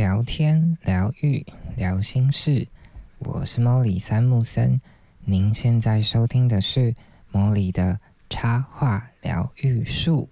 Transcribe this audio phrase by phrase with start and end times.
[0.00, 1.44] 聊天、疗愈、
[1.76, 2.66] 聊心事，
[3.18, 4.80] 我是莫里三木森。
[5.26, 6.94] 您现在收听的是
[7.30, 7.98] 莫里的
[8.30, 10.30] 插画疗愈术。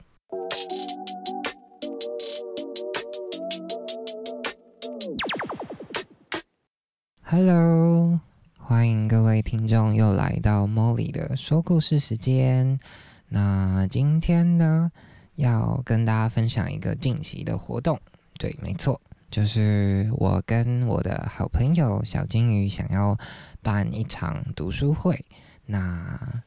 [7.21, 8.19] Hello，
[8.57, 12.81] 欢迎各位听众又来到莫里的说故事时间。
[13.29, 14.91] 那今天呢，
[15.35, 18.01] 要跟大家分享一个近期的活动。
[18.39, 18.99] 对，没错。
[19.31, 23.17] 就是我跟我的好朋友小金鱼想要
[23.63, 25.25] 办一场读书会，
[25.67, 26.43] 那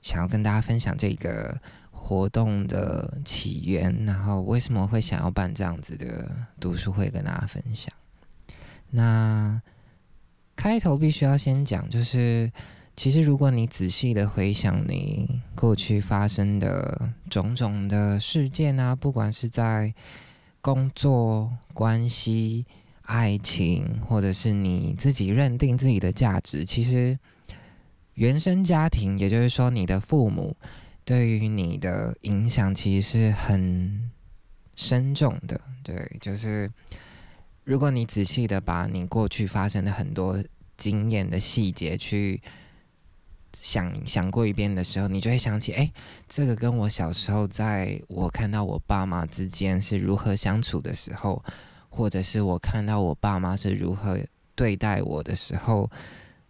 [0.00, 7.92] 想要跟大家分享这个活动的起源，然后为什么会想要办这样子的读书会跟大家分享。
[8.90, 9.60] 那
[10.56, 12.50] 开头必须要先讲，就是
[12.96, 19.94] 其实如果你仔细的回想你过去发生的种种的事件啊，不管是在
[20.62, 22.64] 工作关系、
[23.02, 27.18] 爱情，或者是你自己认定自己的价值，其实
[28.14, 30.56] 原生家庭，也就是说你的父母
[31.04, 34.10] 对于你的影响，其实是很
[34.74, 35.60] 深重的。
[35.82, 36.70] 对，就是
[37.64, 40.42] 如果你仔细的把你过去发生的很多
[40.78, 42.40] 经验的细节去。
[43.54, 45.90] 想想过一遍的时候，你就会想起，哎，
[46.28, 51.42] 这个跟我小时候在我看到我爸妈之间是如何相处的时候，
[51.88, 54.18] 或者是我看到我爸妈是如何
[54.54, 55.90] 对待我的时候，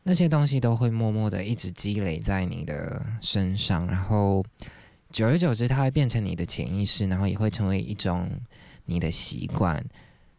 [0.03, 4.45] 那些东西都会默默的一直积累在你的身上，然后
[5.11, 8.29] 久而久之，它会变成你的潜意识，然后也会成为一种
[8.87, 9.85] 你的习惯。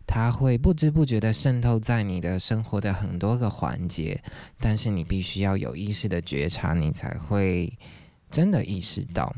[0.06, 4.22] 它会不知不觉的渗透在你的生活的很多个环节，
[4.60, 7.72] 但是你必须要有意识的觉察，你才会
[8.30, 9.34] 真的意识到。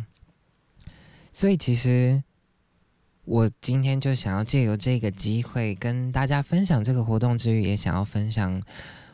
[1.31, 2.21] 所以，其实
[3.23, 8.61] 我今天就想要借由这个机会跟大家分享这个活动之余，也想要分享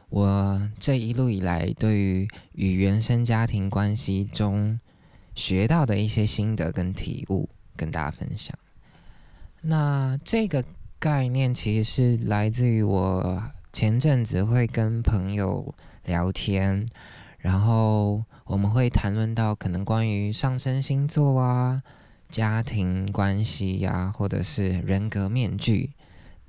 [0.10, 4.80] 我这一路以来对于与原生家庭关系中
[5.36, 8.58] 学到的一些心得跟体悟，跟大家分享。
[9.62, 10.64] 那这个。
[11.02, 15.74] 概念其实是来自于我前阵子会跟朋友
[16.06, 16.86] 聊天，
[17.40, 21.82] 然后我们会谈论到可能关于上升星座啊、
[22.30, 25.90] 家庭关系呀，或者是人格面具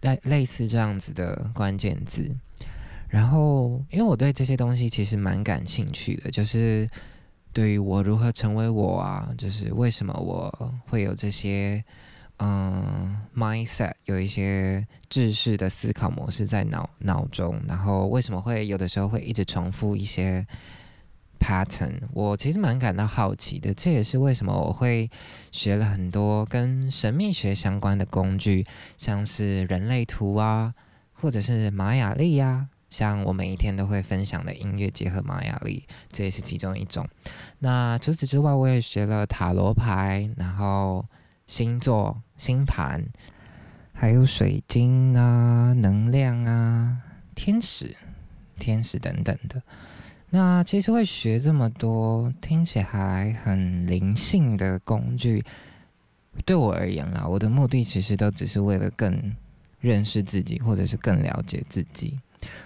[0.03, 2.31] 类类似这样子的关键字。
[3.09, 6.87] 然后，因为我对这些东西其实蛮感兴趣的，就是
[7.55, 11.83] 对于我如何成为我啊，就是为什么我会有这些。
[12.45, 20.45] 嗯，mindset 有一些制式的思考模式在脑脑中，然后为什么会有的时候会一直重复一些
[21.39, 22.01] pattern？
[22.13, 25.09] 我其实蛮感到好奇的，这也是为什么我会
[25.53, 28.67] 学了很多跟神秘学相关的工具，
[28.99, 30.75] 像是人类图啊，
[31.13, 37.07] 或者是玛雅历呀，像我每一天都会分享的音乐结合玛雅历，这也是其中一种。
[37.61, 41.07] 那除此之外，我也学了塔罗牌，然后。
[41.45, 43.01] 星座、星盘，
[43.93, 46.99] 还有水晶啊、能量啊、
[47.37, 47.95] 天使、
[48.59, 49.63] 天使等等的。
[50.31, 55.45] 那其实会学这么多，听起来很灵性的工具，
[56.45, 59.37] 对我而言啦，我的目的其实都只是为了更
[59.79, 62.19] 认识自己，或者是更了解自己。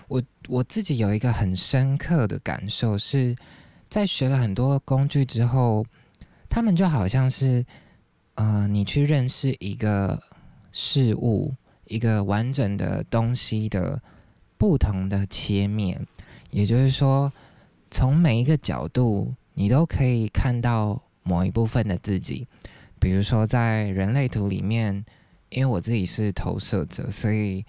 [0.09, 3.36] 我我自己有一个很深刻的感受，是
[3.91, 5.84] 在学了很多工具之后，
[6.48, 7.62] 他们就好像是。
[8.36, 10.19] 呃，你去认识一个
[10.70, 11.54] 事物、
[11.86, 14.00] 一个完整的东西的
[14.56, 16.06] 不同的切面，
[16.50, 17.32] 也就是说，
[17.91, 22.47] 从每一个角度，你都可以看到某一部分的自己。
[23.00, 25.04] 比如说，在人类图里面，
[25.48, 27.64] 因为我自己是投射者，所以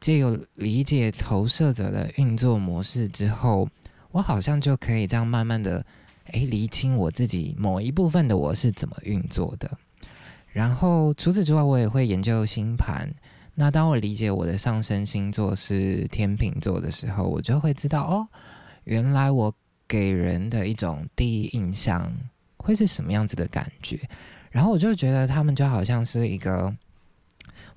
[0.00, 3.68] 借由理解投射者的运作模式之后，
[4.10, 5.84] 我好像就可以这样慢慢的，
[6.32, 9.78] 诶，厘清我自己某一部分的我是怎么运作的。
[10.54, 13.12] 然后除此之外，我也会研究星盘。
[13.56, 18.28] 那当我理解我的上升星座是天秤座的时候，我就会知道哦，
[18.84, 19.52] 原来我
[19.88, 22.08] 给人的一种第一印象
[22.58, 23.98] 会是什么样子的感觉。
[24.52, 26.72] 然后我就觉得他们就好像是一个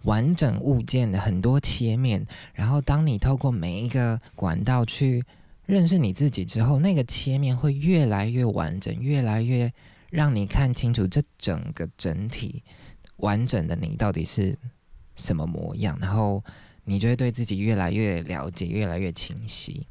[0.03, 2.23] 完整物件的很多切面。
[2.53, 5.25] 然后当你透过每一个管道去
[5.65, 9.73] 认识你自己之后，那个切面会越来越完整，越来越。
[10.09, 12.63] 让你看清楚这整个整体
[13.17, 14.57] 完整的你到底是
[15.15, 16.43] 什么模样，然后
[16.85, 19.85] 你就会对自己越来越了解，越来越清晰。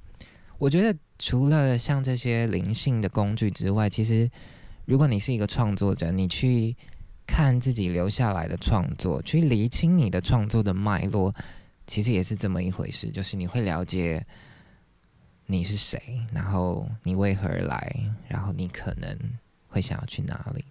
[0.58, 4.30] 我觉得除了像这些灵性的工具之外，其实
[4.84, 6.74] 如果你是一个创作者，你去
[7.26, 11.34] 看自己留下来的创作，去厘清你的创作的脉络，
[11.86, 14.24] 其实也是这么一回事，就是你会了解
[15.46, 16.00] 你是谁，
[16.32, 17.94] 然后你为何而来，
[18.28, 19.18] 然后你可能
[19.76, 20.64] 会想要去哪里。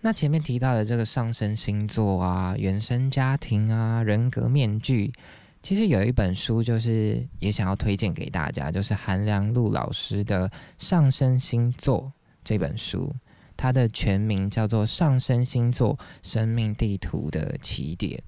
[0.00, 5.12] 那前面提到的这个上升星座啊、原生家庭啊、人格面具，
[5.60, 10.48] 其实有一本书，就是也想要推荐给大家，就是韩良露老师的
[10.78, 12.00] 《上升星座》
[12.44, 13.12] 这本书，
[13.56, 18.18] 它的全名叫做《上升星座生命地图的起点》。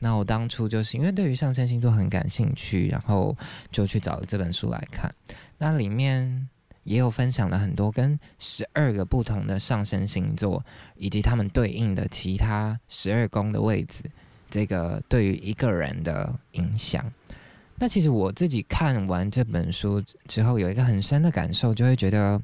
[0.00, 3.36] 那我当初就是因为对于上升星座很感兴趣，然后
[3.70, 5.10] 就去找了这本书来看。
[5.58, 6.48] 那里面
[6.84, 10.64] 也有分享了很多跟十二个不同的上升星座，
[10.96, 14.02] 以及他们对应的其他十二宫的位置，
[14.50, 17.04] 这个对于一个人的影响。
[17.76, 22.40] 那其实我自己看完这本书之后，有一个很深的感受，就会觉得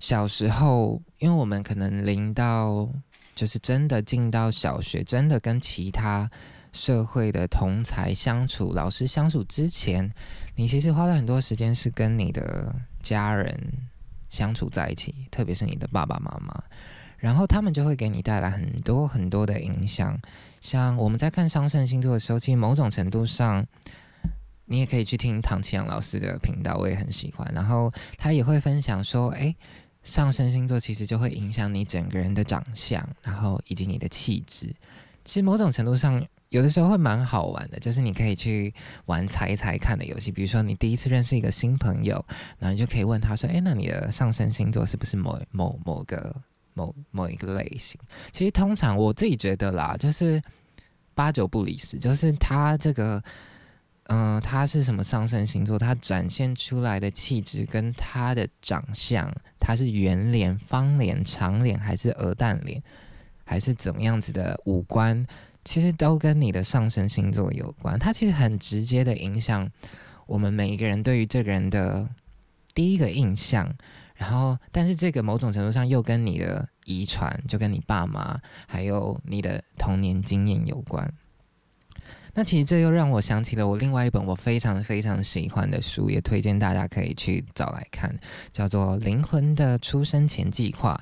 [0.00, 2.88] 小时候，因为我们可能零到。
[3.34, 6.30] 就是真的进到小学，真的跟其他
[6.76, 10.12] 社会的同才相处、老师相处之前，
[10.54, 13.58] 你其实花了很多时间是跟你的家人
[14.28, 16.62] 相处在一起，特别是你的爸爸妈妈，
[17.16, 20.16] 然后他们就会给你带来很多很多的影响。
[20.60, 23.66] 像我们在看上升星座的时候，其实某种程度上，
[24.66, 27.50] 你也可以去听唐启阳老师的频道，我也很喜欢。
[27.54, 29.56] 然后他也会分享说，诶。
[30.02, 34.72] 上升星座其实就会影响你整个人的长相，然后以及你的气质。
[35.26, 38.72] 其实某种程度上，有的时候会蛮好玩的，就是你可以去
[39.04, 40.32] 玩猜一猜看的游戏。
[40.32, 42.24] 比如说，你第一次认识一个新朋友，
[42.58, 46.34] 然后你就可以问他说：“诶，那你的上升星座是不是某某某个
[46.72, 48.00] 某某一个类型？”
[48.32, 50.40] 其实通常我自己觉得啦，就是
[51.14, 53.22] 八九不离十，就是他这个。
[54.08, 55.76] 嗯，他是什么上升星座？
[55.76, 62.80] 他展现出来的气质跟他的长相，他是圆脸、方脸、长脸，还是鹅蛋脸，
[63.46, 65.26] 还是怎么样子的五官？
[65.64, 67.98] 其实都跟你的上升星座有关。
[67.98, 69.68] 它其实很直接的影响
[70.26, 72.06] 我们每一个人对于这个人的
[72.74, 73.74] 第一个印象。
[74.14, 81.12] 然后，但是这个某种程度上又跟你的遗传，就跟你爸妈还有你的童年经验有关。
[82.32, 88.14] 那其实这又让我想起了我另外一本我非常非常喜欢的书，也推荐大家可以去找来看，
[88.52, 90.98] 叫做《灵魂的出生前计划：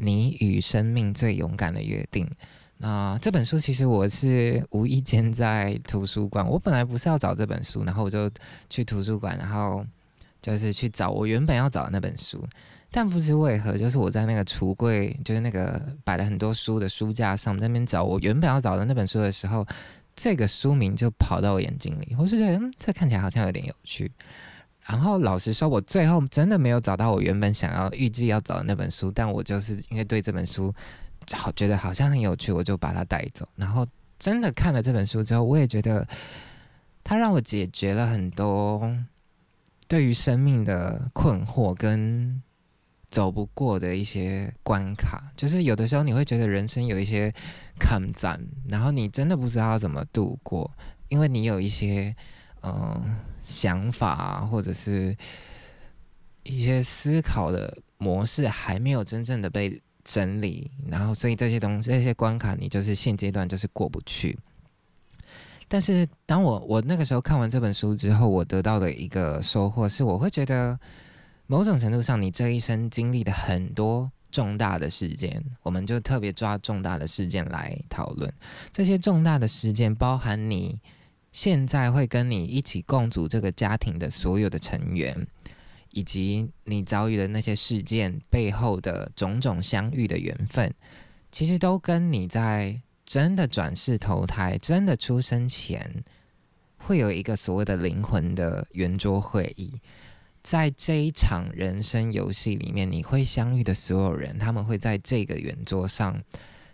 [0.00, 2.26] 你与生命最勇敢的约定》。
[2.78, 8.30] 那这本书其实我是无意间在图书馆，我本来不是要找这本书，然后我就
[8.68, 9.84] 去图书馆，然后
[10.40, 12.42] 就是去找我原本要找的那本书，
[12.90, 19.66] 但不知为何，就是我在那个橱柜，就是那个摆了很多书的书架上，那边找我原本要找的那本书的时候。
[20.16, 24.10] 这个书名就跑到我眼睛里，我就觉得，嗯，这看起来好像有点有趣。
[24.90, 30.74] 然后老实说，我最后真的没有找到我原本想要预计要找的那本书，但我就是因为对这本书
[31.32, 33.48] 好觉得好像很有趣，我就把它带走。
[33.54, 33.86] 然后
[34.18, 36.06] 真的看了这本书之后，我也觉得
[37.04, 38.92] 它让我解决了很多
[39.86, 42.42] 对于生命的困惑跟。
[43.10, 47.34] 走不过的一些关卡，就是有的时候你会觉得人生有一些
[47.76, 50.70] 抗战，然后你真的不知道要怎么度过，
[51.08, 52.14] 因为你有一些
[52.62, 53.16] 嗯
[53.46, 55.16] 想法或者是
[56.42, 64.38] 一些思考的模式还没有真正的被整理，然后所以这些东西这些关卡你就是现阶段就是过不去。
[65.68, 70.78] 但是当我我那个时候看完这本书之后，我得到的一个收获是，我会觉得。
[71.46, 78.32] 某种程度上，你这一生经历的很多重大的事件，我们就特别抓重大的事件来讨论。
[78.70, 80.78] 这些重大的事件包含你
[81.32, 85.26] 现在会跟你一起共组这个家庭的所有的成员，
[85.92, 90.72] 以及你遭遇的那些事件背后的种种相遇的缘分，
[91.30, 96.04] 其实都跟你在真的转世投胎、真的出生前，
[96.76, 99.80] 会有一个所谓的灵魂的圆桌会议。
[100.42, 106.18] 在这一场人生游戏里面，你会相遇的所有人，他们会在这个圆桌上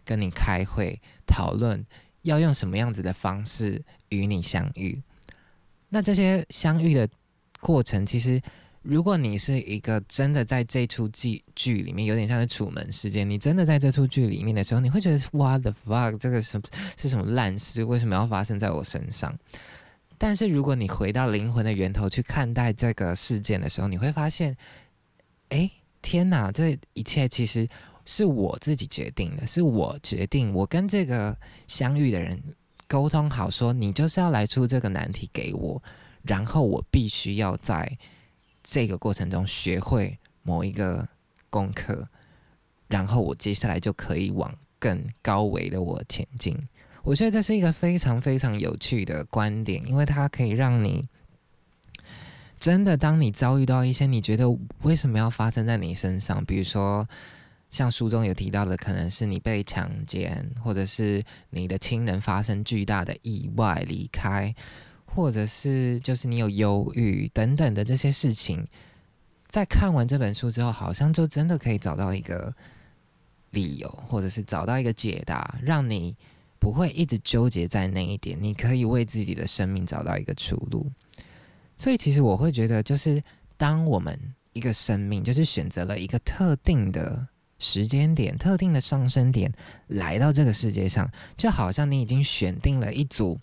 [0.04, 1.84] 跟你开会讨论，
[2.22, 3.82] 要用什么样子的方式
[4.16, 5.00] 与你相遇。
[5.90, 7.08] 那这些相遇的
[7.60, 8.40] 过程，其实
[8.82, 16.60] 如果你是一个真的在这出剧剧里面，有点像是楚门事件，你真的在这出剧里面的时候，你会觉得哇，the fuck，这个什
[16.96, 17.84] 是什么烂事？
[17.84, 19.36] 为什么要发生在我身上？
[20.18, 24.56] 但是，如果你回到灵魂的源头去看待这个事件的时候，你会发现，
[25.50, 25.70] 哎，
[26.00, 26.50] 天哪！
[26.50, 27.68] 这一切其实
[28.06, 31.36] 是我自己决定的，是我决定，我跟这个
[31.68, 32.42] 相遇的人
[32.88, 35.82] 沟通好，说你就是要来出这个难题给我，
[36.22, 37.98] 然后我必须要在
[38.62, 41.06] 这个过程中学会某一个
[41.50, 42.08] 功课，
[42.88, 46.56] 然后我接下来就可以往更高维的我前进。
[47.02, 51.08] 我觉得这是一个非常非常有趣的观点，因为它可以让你
[52.58, 54.46] 真的，当你遭遇到一些你觉得
[54.82, 57.08] 为什么要发生在你身上，比如说
[57.76, 64.54] 像书中有提到的，可能是你被强奸，或者是你的亲人发生巨大的意外离开，
[65.04, 68.66] 或者是就是你有忧郁等等的这些事情。
[69.46, 72.50] 在看完这本书之后，好像就真的可以找到一个
[73.50, 76.16] 理由，或者是找到一个解答，让你
[76.58, 78.38] 不会一直纠结在那一点。
[78.40, 80.90] 你可以为自己的生命找到一个出路。
[81.76, 83.22] 所以，其实我会觉得，就是
[83.58, 84.18] 当我们
[84.54, 89.52] 一个生命，就是选择了一个特定的时间点、特定的上升点
[89.88, 93.38] 来到这个世界上，就好像你已经选定了一组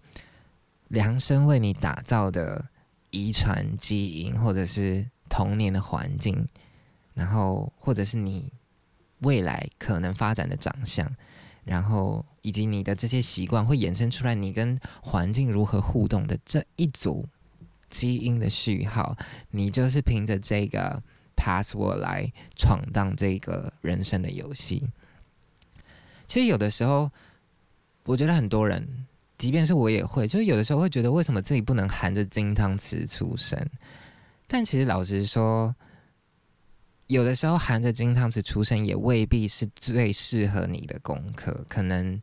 [0.87, 2.65] 量身为你打造的
[3.11, 5.05] 遗传基因，或者是。
[5.29, 6.47] 童年的环境，
[7.15, 8.51] 然后或者是你
[9.21, 11.11] 未来可能发展的长相，
[11.63, 17.27] 然后以及你的这些习惯，会衍生出来你跟环境如何互动的这一组
[17.89, 19.17] 基因的序号，
[19.49, 21.01] 你就是凭着这个
[21.35, 24.83] password 来闯荡这个人生的游戏。
[26.27, 27.11] 其实有的时候，
[28.05, 29.05] 我觉得很多人，
[29.37, 33.59] 即便是我也会，就是有的时候会觉得，为什么自己不能含着金汤匙出生？
[34.47, 35.75] 但其实老实说，
[37.07, 41.65] 有的时候含着金汤匙出生也未必是最适合你的功课。
[41.67, 42.19] 可能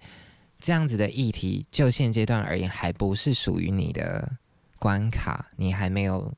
[0.59, 4.31] 这样子的议题，就现阶段而言，还不是属于你的
[4.79, 6.33] 关卡，你还没有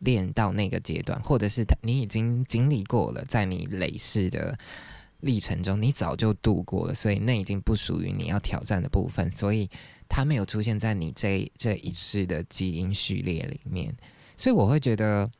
[0.00, 4.58] 练到那个阶段，或者是你已经经历过了，在你累世的
[5.20, 9.70] 历程中，你早就度过了，所以那已经不属于你要挑战的部分，所以
[10.08, 13.94] 它没有出现在你这这一世的基因序列里面。
[14.36, 15.30] 所以我会觉得，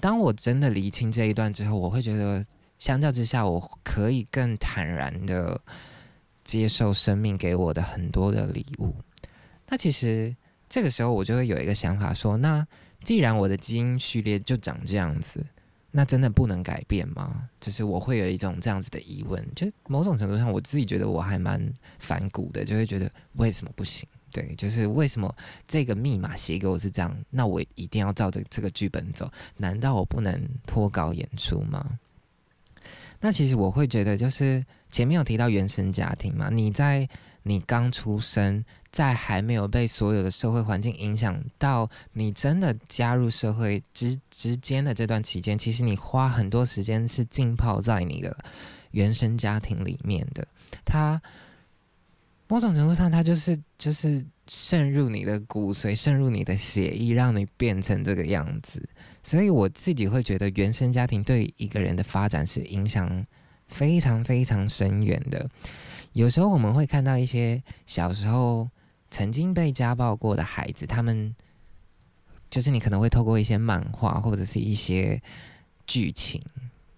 [0.00, 2.44] 当我真的厘清这一段之后，我会觉得，
[2.78, 5.58] 相较之下，我可以更坦然的
[6.44, 8.94] 接受生命给我的很多的礼物。
[9.66, 10.36] 那其实
[10.76, 12.62] 这个时候，我就会有一个想法，说：那
[13.02, 15.42] 既然我的基因序列就长这样子，
[15.90, 17.48] 那真的不能改变吗？
[17.58, 21.58] 就是我会有一种这样子的疑问，就某种程度上，我自己觉得我还蛮
[21.98, 24.06] 反骨的，就会觉得为什么不行？
[24.30, 25.34] 对，就是为什么
[25.66, 27.16] 这个密码写给我是这样？
[27.30, 29.32] 那我一定要照着这个剧本走？
[29.56, 31.98] 难道我不能脱稿演出吗？
[33.18, 37.08] 那其实我会觉得，就是前面有提到原生家庭嘛，你在
[37.44, 38.62] 你刚出生，
[38.96, 48.34] 在还没有被所有的社会环境影响到，你真的加入社会之之间的这段期间，其实你花很多时间是浸泡在你的
[48.92, 50.48] 原生家庭里面的，
[50.84, 51.20] 他。
[52.48, 58.88] 某种程度上，它就是就是渗入你的骨髓，渗入你的血液，让你变成这个样子。
[59.20, 63.26] 所以我自己会觉得，原生家庭对一个人的发展是影响
[63.66, 65.50] 非常非常深远的。
[66.12, 68.70] 有时候我们会看到一些小时候
[69.10, 71.34] 曾经被家暴过的孩子，他们
[72.50, 75.20] 就是你可能会透过一些漫画或者是一些
[75.86, 76.40] 剧情。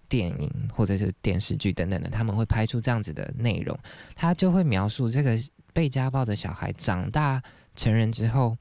[0.09, 3.77] 电影或者是电视剧等等的，他们会拍出这样子的内容，
[4.15, 5.37] 他就会描述这个
[5.71, 7.39] 被家暴的小孩长大
[7.75, 8.57] 成人之后，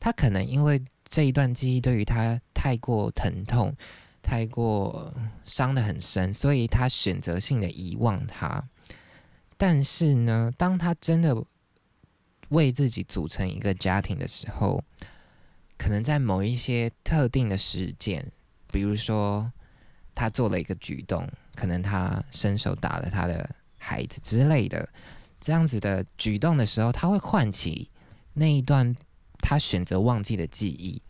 [0.00, 3.72] 他可能因为这一段记忆对于他太过疼痛，
[4.20, 8.60] 太过伤得很深，所以他选择性的遗忘他。
[9.56, 11.40] 但是呢，当他真的
[12.50, 14.84] 为自己组成一个家庭的时候，
[15.76, 18.30] 可能在某一些特定的事件，
[18.70, 19.50] 比如说。
[20.12, 24.86] 他做了一个举动，可能他伸手打了他的孩子之类的，
[25.40, 27.88] 这样子的举动的时候，他会唤起
[28.34, 28.94] 那一段
[29.38, 31.00] 他选择忘记的记忆，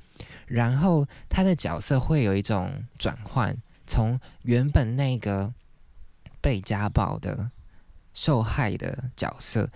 [0.47, 5.53] 然后他的角色会有一种转换，从原本那个
[6.41, 7.51] 被家暴的
[8.15, 9.69] 受害的角色，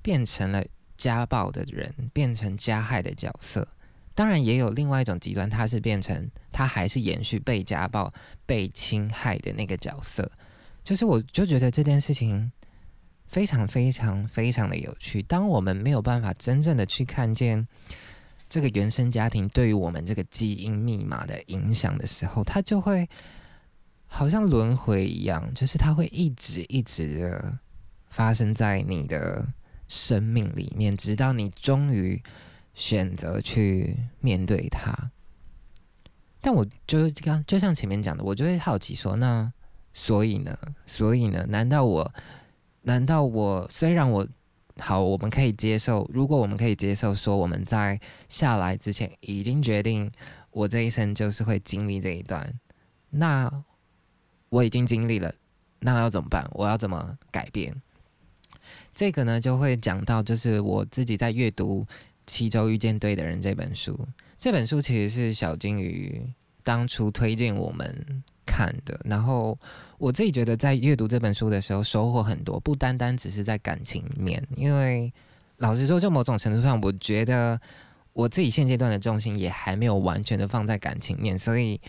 [0.00, 0.64] 变成了
[1.02, 3.66] 家暴的人，变成加害的角色。
[4.14, 8.12] 当然也有另外一种极端，他是变成他还是延续被家暴、
[8.46, 10.30] 被侵害的那个角色。
[10.84, 12.52] 就是我就觉得这件事情
[13.26, 15.20] 非常非常非常的有趣。
[15.22, 17.66] 当我们没有办法真正的去看见
[18.48, 23.08] 这个原生家庭对于我们这个基因密码的影响的时候，它就会
[24.06, 27.58] 好像轮回一样，就是它会一直一直的
[28.10, 29.46] 发生在你的
[29.92, 32.22] 生命里面，直到你终于。
[32.74, 35.10] 选择去面对它，
[36.40, 39.52] 但我就是刚就像前面讲的，我就会好奇说，那
[39.92, 40.58] 所以呢？
[40.86, 41.44] 所以呢？
[41.50, 42.10] 难道我？
[42.80, 43.68] 难道我？
[43.68, 44.26] 虽然我
[44.78, 50.10] 好，我们可以接受，如果我们可以接受，说我们在下来之前已经决定，
[50.50, 52.58] 我这一生就是会经历这一段，
[53.10, 53.52] 那
[54.48, 55.34] 我已经经历了，
[55.80, 56.50] 那要怎么办？
[56.54, 57.82] 我要怎么改变？
[58.94, 61.86] 这个呢就会讲到，就是我自己在阅读
[62.26, 63.98] 《七周遇见对的人》这本书。
[64.38, 66.20] 这本书其实是小金鱼
[66.62, 69.58] 当初推荐我们看的，然后
[69.98, 75.12] 我自己觉得在阅读这本书的时候收获很多，不单单只是在感情面，因为
[75.58, 77.60] 老实说，就某种程度上，我觉得
[78.12, 81.80] 我自己现阶段的重心也还没有完全的放在感情面，所以，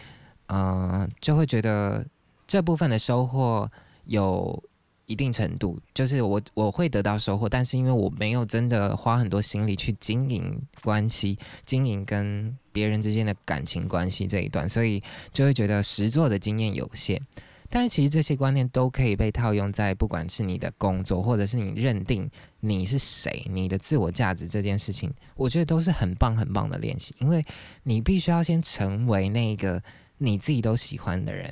[0.47, 2.05] 嗯，就会觉得
[2.47, 3.69] 这部分的收获
[4.05, 4.63] 有。
[5.05, 17.21] 一定程度，就是我我会得到收获，但是因为我没有真的花很多心力去经营关系，经营跟别人之间的感情关系这一段，所以就会觉得实做的经验有限。
[17.69, 22.29] 但是其实这些观念都可以被套用在不管是你的工作，或者是你认定
[22.59, 27.43] 你是谁，你的自我价值这件事情，我觉得都是很棒很棒的练习，因为
[27.81, 29.81] 你必须要先成为那个
[30.19, 31.51] 你自己都喜欢的人。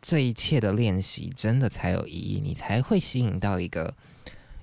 [0.00, 3.94] 这一切的练习真的才有意义，你才会吸引到一个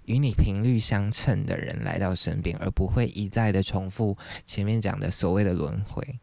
[0.06, 6.20] 与你频率相称的人来到身边，而不会一再的重复前面讲的所谓的轮回。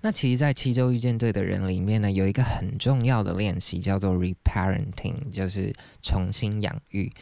[0.00, 5.72] 那其实，在七周遇见对的人里面呢，有一个很重要的练习叫做 reparenting，就是
[6.02, 7.12] 重新养育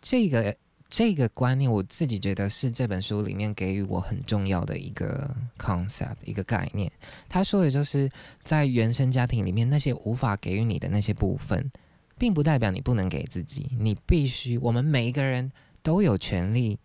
[0.00, 0.56] 这个。
[0.96, 6.88] 这个观念，我自己觉得是这本书里面给予我很重要的一个 concept，一个概念。
[7.28, 8.08] 他说的就是
[8.44, 11.68] 在原生家庭里面那些无法给予你的那些部分，
[12.16, 13.72] 并不代表你不能给自己。
[13.80, 15.50] 你必须，我们每一个人
[15.82, 16.78] 都有权利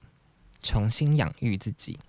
[0.63, 1.99] 重新养育自己。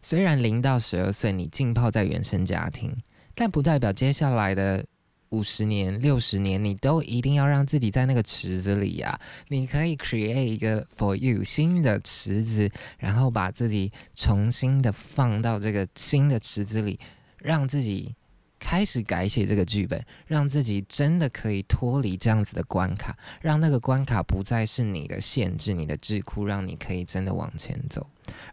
[0.00, 2.96] 虽然零到十二岁你浸泡在原生家庭，
[3.34, 4.86] 但不代表接下来的。
[5.30, 9.18] 五十年、六十年，你都一定要让自己在那个池子里呀！
[9.48, 16.98] 你可以 create 一个 for you 新的池子，然后把自己重新的放到这个新的池子里，
[17.38, 18.14] 让自己
[18.58, 28.04] 开始改写这个剧本，让自己真的可以脱离这样子的关卡，让那个关卡不再是你的限制、你的智库，让你可以真的往前走。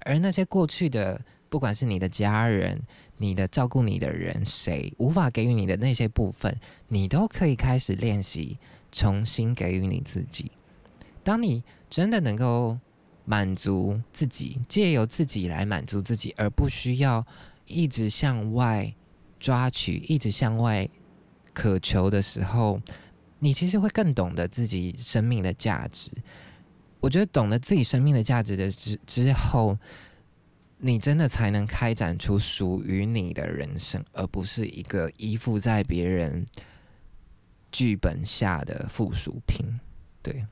[0.01, 1.19] 而那些过去的，
[1.49, 2.79] 不管是你的家人，
[3.17, 6.55] 你的照顾你的人，谁无法给予你的那些部分，
[6.87, 8.59] 你都可以开始练习，
[8.91, 10.51] 重新给予你自己。
[11.23, 12.77] 当你真的能够
[13.25, 17.25] 满足自己，借由自己来满足自己，而不需要
[17.65, 18.93] 一直向外
[19.39, 20.87] 抓取，一直向外
[21.53, 22.79] 渴求的时候，
[23.39, 26.11] 你其实会更懂得自己生命的价值。
[26.99, 29.77] 我觉得懂得自己生命的价值的之之后。
[30.79, 36.45] 你真的才能开展出属于你的人生，而不是一个依附在别人
[37.71, 39.65] 剧本下的附属品。
[40.21, 40.45] 对。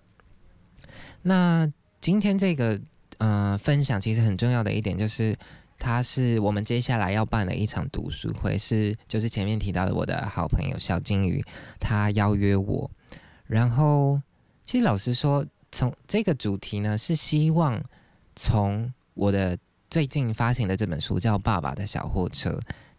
[1.22, 2.82] 那今天这个
[3.20, 5.38] 呃分享其实很重要的一点就是，
[5.78, 11.44] 它是我们接下来要办的一场读书会，是就是前面提到的我的好朋友小金鱼
[11.80, 12.90] 他邀约我，
[13.46, 14.20] 然后
[14.66, 17.80] 其实老实说，从这个主题呢是希望
[18.36, 19.56] 从我的。
[19.90, 22.50] 最近发行的这本书叫《爸爸的小货车》，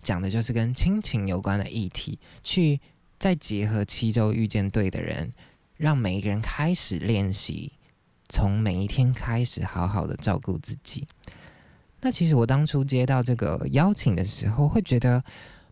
[0.01, 2.81] 讲的就是跟亲情有关的议题，去
[3.19, 5.31] 再结合七周遇见对的人，
[5.77, 7.73] 让每一个人开始练习，
[8.29, 11.07] 从每一天开始好好的照顾自己。
[12.01, 15.23] 那其实我当初接到这个邀请的时候，会觉得，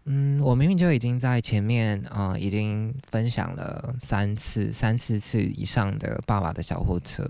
[0.07, 7.22] 嗯，我明明就已经在前面啊，已经分享了三次、三四次以上的《爸爸的小货车》，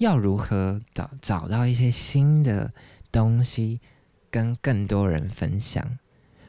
[0.00, 2.70] 要如何找找到一些新的？
[3.12, 3.80] 东西
[4.30, 5.98] 跟更多人分享，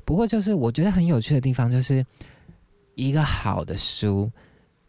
[0.05, 2.05] 不过就是我觉得很有趣的地方，就是
[2.93, 4.31] 一个好的书，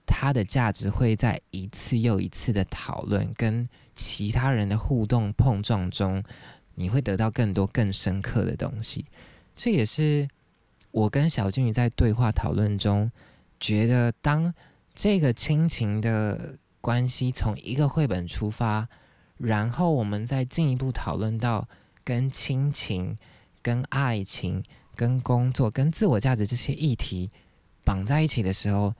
[0.04, 6.22] 它的价值会在一次又一次的讨论跟其他人的互动碰撞中，
[6.74, 9.06] 你会得到更多更深刻的东西。
[9.56, 10.28] 这也是
[10.90, 13.10] 我跟小金鱼在对话讨论中，
[13.58, 14.52] 觉得当
[14.94, 18.86] 这个亲情的关系从一个绘本出发。
[19.38, 21.66] 然后我们再进一步讨论到
[22.04, 23.16] 跟亲情、
[23.60, 24.62] 跟爱情、
[24.94, 27.30] 跟工作、跟自我价值这些议题
[27.82, 28.94] 绑在一起的时候，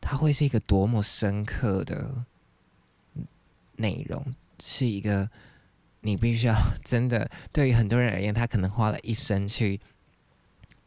[0.00, 2.24] 它会是一个多么深刻的
[3.76, 5.30] 内容，是一个
[6.00, 9.80] 你必须要 真的对于很多人而言，他可能花了一生去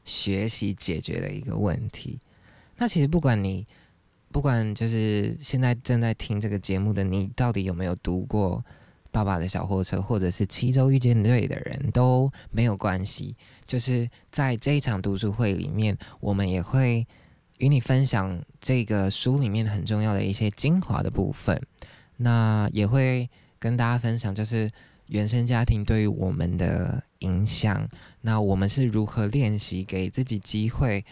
[0.05, 2.19] 学习解决的一个问题。
[2.77, 3.65] 那其实不管你
[4.31, 8.63] 不管就是现在正在听这个节目的你，到底有没有读过？
[9.13, 13.35] 爸爸的小货车，或者是七周遇见对的人都没有关系。
[13.65, 17.05] 就是在这一场读书会里面，我们也会
[17.57, 21.61] 与你分享这个书里面很重要的一些精华的部分。
[22.15, 24.71] 那也会跟大家分享，就是
[25.07, 27.85] 原生家庭对于我们的影响。
[28.21, 31.03] 那我们是如何练习给自己机会，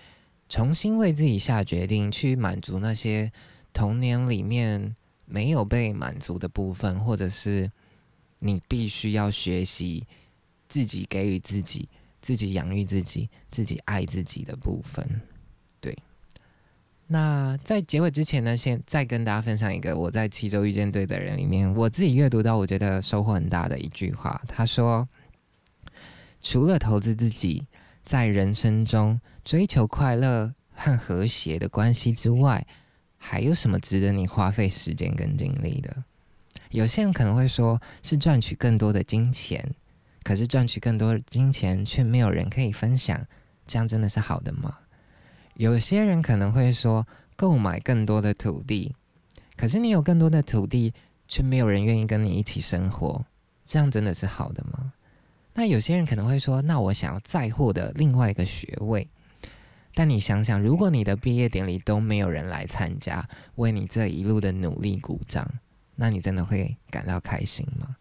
[0.50, 3.32] 重新为自己下决定，去满足那些
[3.72, 4.98] 童年里面。
[5.32, 7.72] 没有被满足的部分，或者是
[8.40, 10.08] 你必须要学习
[10.68, 11.88] 自己给予自己、
[12.20, 15.22] 自己养育自己、自己爱自己的部分。
[15.80, 15.96] 对。
[17.06, 24.42] 那在结尾之前呢，先再跟大家分享一个我在七周遇见对的人里面，我自己阅读到我觉得收获很大的一句话。
[24.48, 25.08] 他说
[26.42, 27.68] ：“除了投资自己，
[28.10, 32.66] 在人生中追求快乐和和谐的关系之外，
[33.18, 35.96] 还有什么值得你花费时间跟精力的？”
[36.72, 39.76] 有些人可能会说是赚取更多的金钱，
[40.24, 43.24] 可是赚取更多的金钱却没有人可以分享，
[43.68, 44.80] 这样真的是好的吗？
[45.54, 48.96] 有些人可能会说，购买更多的土地，
[49.56, 50.96] 可是你有更多的土地，
[51.28, 53.24] 却没有人愿意跟你一起生活，
[53.64, 54.94] 这样真的是好的吗？
[55.60, 59.10] 那有些人可能会说，那我想要再获得另外一个学位，
[59.94, 65.46] 但你想想，如果你的毕业典礼都没有人来参加，为你这一路的努力鼓掌，
[65.98, 67.98] 那你真的会感到开心吗？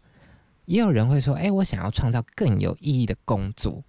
[0.63, 3.83] 也有人会说，哎，我想要创造更有意义的工作，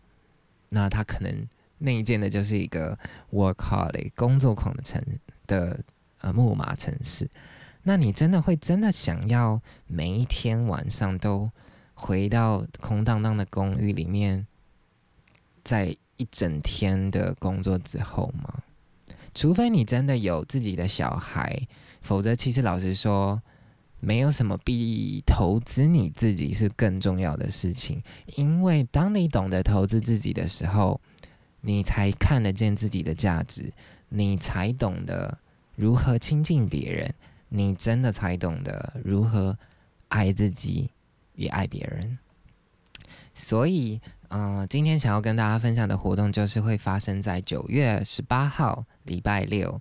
[0.71, 1.47] 那他可能。
[1.83, 2.99] 内建的就是一个
[3.33, 5.03] work hard 工作狂的城
[5.47, 5.81] 的
[6.19, 7.27] 呃木马城市，
[7.85, 11.51] 那你真的会真的想要每一天晚上都
[12.01, 14.47] 回到空荡荡的公寓里面，
[15.63, 18.63] 在一整天的工作之后吗？
[19.35, 21.69] 除非你真的有自己的小孩，
[22.01, 23.41] 否则其实老实说，
[24.01, 28.03] 没有什么比投资你自己是更重要的事情，
[28.37, 31.01] 因为当你懂得投资自己的时候。
[31.63, 33.71] 你才看得见自己的价值，
[34.09, 35.39] 你才懂得
[35.77, 37.15] 如何亲近别人，
[37.51, 39.59] 你真的才懂得如何
[40.09, 40.89] 爱自己
[41.41, 42.19] 也爱别人。
[43.35, 49.81] 所以，嗯，今天想要跟大家分享的活动就是会发生在九月十八号礼拜六，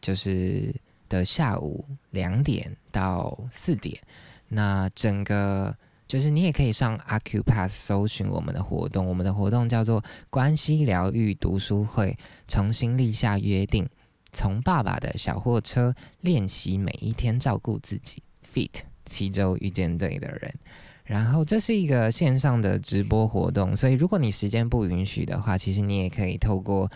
[0.00, 0.74] 就是
[1.08, 4.00] 的下午两点到四点。
[4.48, 5.76] 那整个。
[6.10, 13.88] 就是你也可以上 Acupass 搜寻我们的活动，我们的活动叫做关系疗愈读书会，重新立下约定，
[14.32, 18.24] 从爸爸的小货车练习每一天照顾自己。
[18.52, 20.54] Fit 七周遇见对的人，
[21.04, 26.90] 然后这是一个线上的直播活动，所以如果你时间不允许的话，其实你也可以透过。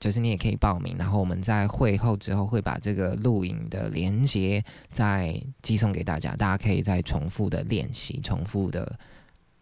[0.00, 8.96] 就是你也可以报名，然后我们在会后之后会把这个录影的连接再寄送给大家，大家可以再重复的练习、重复的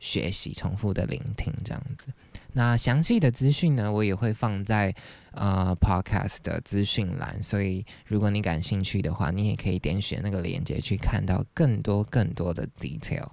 [0.06, 2.06] 学习、重复的聆听这样子。
[2.52, 4.94] 那详细的资讯呢，我也会放在
[5.32, 13.26] 呃 Podcast 的资讯栏，所以如果你感兴趣的话，你也可以点选那个链接去看到更多更多的 detail。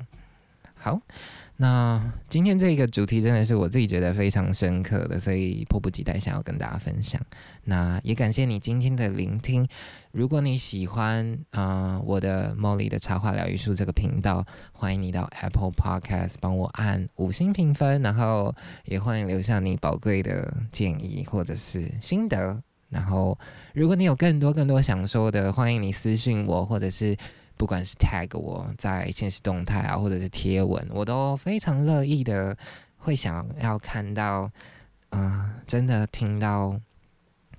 [0.74, 1.00] 好。
[1.58, 7.22] 那今天这个主题真的是我自己觉得非常深刻的，所以迫不及待想要跟大家分享。
[7.66, 9.66] 那也感谢你今天的聆听。
[10.12, 18.54] 如果你喜欢啊我的 Molly 的插画疗愈术这个频道，欢迎你到 Apple Podcast 帮我按五星评分，然后
[18.86, 22.62] 也欢迎留下你宝贵的建议或者是心得。
[22.90, 23.38] 然后
[23.74, 27.16] 如果你有更多更多想说的，欢迎你私信我或者是。
[27.56, 32.58] 不管是 tag 我在现实动态啊，或者是贴文，我都非常乐意的，
[32.98, 34.52] 会想要看到，
[35.10, 36.80] 嗯，真的听到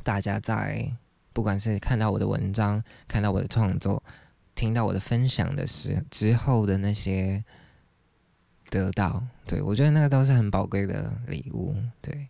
[0.03, 0.91] 大家在，
[1.33, 4.03] 不管是看到我的文章，看到我的创作，
[4.55, 7.45] 听到我的分享的时之后的那些
[8.71, 12.29] 得到，对我觉得那个都是很宝贵的礼物，对，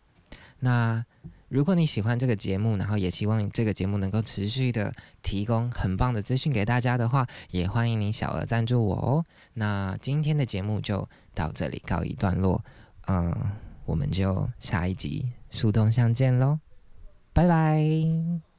[0.61, 1.05] 那。
[1.55, 9.25] 如果你喜欢这个节目，然后也希望这个节目能够持续的提供很棒的资讯给大家的话，也欢迎你小额赞助我哦。
[9.53, 12.61] 那今天的节目就到这里告一段落，
[13.07, 13.33] 嗯，
[13.87, 16.59] 我们就下一集树洞相见喽，
[17.33, 18.54] 拜拜。